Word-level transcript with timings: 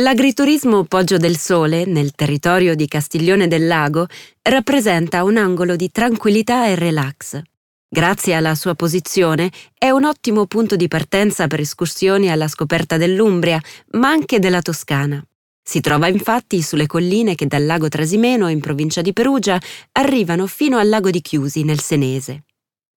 L'agriturismo 0.00 0.84
Poggio 0.84 1.16
del 1.16 1.36
Sole, 1.36 1.84
nel 1.84 2.12
territorio 2.12 2.76
di 2.76 2.86
Castiglione 2.86 3.48
del 3.48 3.66
Lago, 3.66 4.06
rappresenta 4.42 5.24
un 5.24 5.36
angolo 5.36 5.74
di 5.74 5.90
tranquillità 5.90 6.66
e 6.66 6.76
relax. 6.76 7.40
Grazie 7.88 8.34
alla 8.34 8.54
sua 8.54 8.74
posizione 8.74 9.50
è 9.76 9.90
un 9.90 10.04
ottimo 10.04 10.46
punto 10.46 10.76
di 10.76 10.86
partenza 10.86 11.48
per 11.48 11.58
escursioni 11.60 12.30
alla 12.30 12.46
scoperta 12.46 12.96
dell'Umbria, 12.96 13.60
ma 13.92 14.10
anche 14.10 14.38
della 14.38 14.62
Toscana. 14.62 15.20
Si 15.60 15.80
trova 15.80 16.06
infatti 16.06 16.62
sulle 16.62 16.86
colline 16.86 17.34
che 17.34 17.48
dal 17.48 17.66
lago 17.66 17.88
Trasimeno, 17.88 18.48
in 18.48 18.60
provincia 18.60 19.02
di 19.02 19.12
Perugia, 19.12 19.60
arrivano 19.92 20.46
fino 20.46 20.78
al 20.78 20.88
lago 20.88 21.10
di 21.10 21.20
Chiusi, 21.20 21.64
nel 21.64 21.80
Senese. 21.80 22.44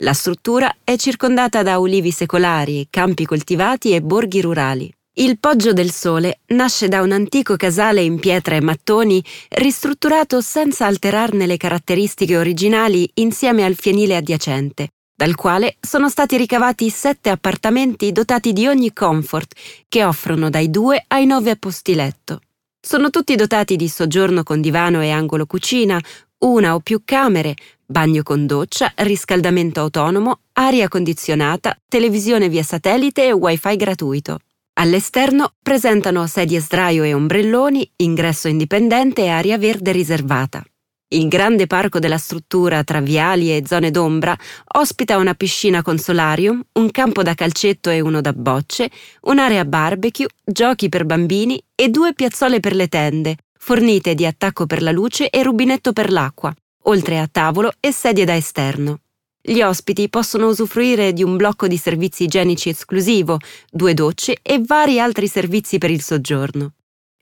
La 0.03 0.13
struttura 0.13 0.75
è 0.83 0.95
circondata 0.97 1.63
da 1.63 1.79
ulivi 1.79 2.11
secolari, 2.11 2.87
campi 2.91 3.25
coltivati 3.25 3.93
e 3.93 4.01
borghi 4.01 4.41
rurali. 4.41 4.93
Il 5.13 5.39
Poggio 5.39 5.73
del 5.73 5.91
Sole 5.91 6.39
nasce 6.47 6.87
da 6.87 7.01
un 7.01 7.11
antico 7.11 7.57
casale 7.57 8.01
in 8.01 8.17
pietra 8.17 8.55
e 8.55 8.61
mattoni 8.61 9.21
ristrutturato 9.49 10.39
senza 10.39 10.85
alterarne 10.85 11.45
le 11.45 11.57
caratteristiche 11.57 12.37
originali 12.37 13.11
insieme 13.15 13.65
al 13.65 13.75
fienile 13.75 14.15
adiacente, 14.15 14.87
dal 15.13 15.35
quale 15.35 15.75
sono 15.81 16.07
stati 16.07 16.37
ricavati 16.37 16.89
sette 16.89 17.29
appartamenti 17.29 18.13
dotati 18.13 18.53
di 18.53 18.67
ogni 18.67 18.93
comfort 18.93 19.53
che 19.89 20.05
offrono 20.05 20.49
dai 20.49 20.69
due 20.69 21.03
ai 21.09 21.25
nove 21.25 21.57
posti 21.57 21.93
letto. 21.93 22.39
Sono 22.79 23.09
tutti 23.09 23.35
dotati 23.35 23.75
di 23.75 23.89
soggiorno 23.89 24.43
con 24.43 24.61
divano 24.61 25.01
e 25.01 25.09
angolo 25.09 25.45
cucina, 25.45 26.01
una 26.45 26.73
o 26.73 26.79
più 26.79 27.01
camere, 27.03 27.55
bagno 27.85 28.23
con 28.23 28.45
doccia, 28.45 28.93
riscaldamento 28.95 29.81
autonomo, 29.81 30.39
aria 30.53 30.87
condizionata, 30.87 31.77
televisione 31.89 32.47
via 32.47 32.63
satellite 32.63 33.25
e 33.25 33.33
wifi 33.33 33.75
gratuito. 33.75 34.39
All'esterno 34.73 35.53
presentano 35.61 36.25
sedie 36.27 36.61
sdraio 36.61 37.03
e 37.03 37.13
ombrelloni, 37.13 37.91
ingresso 37.97 38.47
indipendente 38.47 39.23
e 39.23 39.27
aria 39.27 39.57
verde 39.57 39.91
riservata. 39.91 40.63
Il 41.13 41.27
grande 41.27 41.67
parco 41.67 41.99
della 41.99 42.17
struttura 42.17 42.85
tra 42.85 43.01
viali 43.01 43.53
e 43.53 43.63
zone 43.67 43.91
d'ombra 43.91 44.35
ospita 44.75 45.17
una 45.17 45.33
piscina 45.33 45.81
con 45.81 45.97
solarium, 45.97 46.63
un 46.79 46.89
campo 46.89 47.21
da 47.21 47.33
calcetto 47.33 47.89
e 47.89 47.99
uno 47.99 48.21
da 48.21 48.31
bocce, 48.31 48.89
un'area 49.23 49.65
barbecue, 49.65 50.27
giochi 50.41 50.87
per 50.87 51.05
bambini 51.05 51.61
e 51.75 51.89
due 51.89 52.13
piazzole 52.13 52.61
per 52.61 52.73
le 52.73 52.87
tende, 52.87 53.35
fornite 53.59 54.15
di 54.15 54.25
attacco 54.25 54.65
per 54.65 54.81
la 54.81 54.91
luce 54.91 55.29
e 55.29 55.43
rubinetto 55.43 55.91
per 55.91 56.09
l'acqua, 56.09 56.55
oltre 56.83 57.19
a 57.19 57.27
tavolo 57.29 57.73
e 57.81 57.91
sedie 57.91 58.23
da 58.23 58.37
esterno. 58.37 58.99
Gli 59.43 59.61
ospiti 59.61 60.07
possono 60.07 60.47
usufruire 60.47 61.13
di 61.13 61.23
un 61.23 61.35
blocco 61.35 61.67
di 61.67 61.77
servizi 61.77 62.23
igienici 62.23 62.69
esclusivo, 62.69 63.39
due 63.71 63.95
docce 63.95 64.37
e 64.41 64.61
vari 64.63 64.99
altri 64.99 65.27
servizi 65.27 65.79
per 65.79 65.89
il 65.89 66.03
soggiorno. 66.03 66.73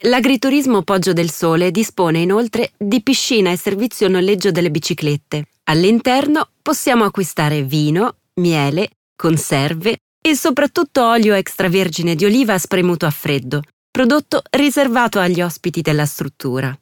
L'agriturismo 0.03 0.81
Poggio 0.81 1.14
del 1.14 1.31
Sole 1.31 1.72
dispone 1.72 2.20
inoltre 2.20 2.72
di 2.78 3.02
piscina 3.02 3.52
e 3.52 3.58
servizio 3.58 4.09
noleggio 4.09 4.52
delle 4.52 4.70
biciclette. 4.70 5.48
All'interno 5.66 6.50
possiamo 6.61 7.06
acquistare 7.06 7.64
vino, 7.64 8.16
miele, 8.36 8.89
conserve 9.16 10.00
e 10.22 10.36
soprattutto 10.36 11.06
olio 11.06 11.33
extravergine 11.36 12.16
di 12.16 12.26
oliva 12.26 12.58
spremuto 12.58 13.06
a 13.06 13.11
freddo, 13.11 13.61
prodotto 13.89 14.42
riservato 14.52 15.20
agli 15.20 15.42
ospiti 15.42 15.81
della 15.81 16.06
struttura. 16.06 16.78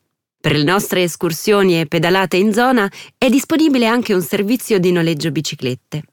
Per 0.47 0.55
le 0.55 0.63
nostre 0.63 1.03
escursioni 1.03 1.77
e 1.77 1.87
pedalate 1.87 2.37
in 2.37 2.53
zona 2.53 2.89
è 3.17 3.27
disponibile 3.27 3.85
anche 3.85 4.13
un 4.13 4.21
servizio 4.21 4.79
di 4.79 4.93
noleggio 4.93 5.29
biciclette. 5.29 6.03